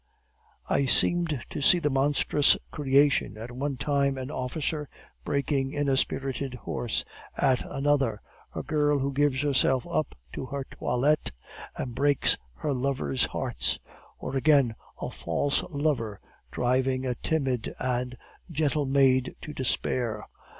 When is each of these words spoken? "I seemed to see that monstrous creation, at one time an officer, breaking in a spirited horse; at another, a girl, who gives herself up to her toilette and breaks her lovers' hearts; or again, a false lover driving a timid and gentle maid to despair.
"I 0.67 0.85
seemed 0.85 1.43
to 1.51 1.61
see 1.61 1.77
that 1.77 1.89
monstrous 1.91 2.57
creation, 2.71 3.37
at 3.37 3.51
one 3.51 3.77
time 3.77 4.17
an 4.17 4.31
officer, 4.31 4.89
breaking 5.23 5.73
in 5.73 5.87
a 5.87 5.95
spirited 5.95 6.55
horse; 6.55 7.05
at 7.37 7.61
another, 7.69 8.19
a 8.55 8.63
girl, 8.63 8.97
who 8.97 9.13
gives 9.13 9.43
herself 9.43 9.85
up 9.85 10.15
to 10.33 10.47
her 10.47 10.65
toilette 10.71 11.31
and 11.77 11.93
breaks 11.93 12.35
her 12.55 12.73
lovers' 12.73 13.25
hearts; 13.25 13.77
or 14.17 14.35
again, 14.35 14.73
a 14.99 15.11
false 15.11 15.61
lover 15.69 16.19
driving 16.49 17.05
a 17.05 17.13
timid 17.13 17.75
and 17.77 18.17
gentle 18.49 18.87
maid 18.87 19.35
to 19.43 19.53
despair. 19.53 20.25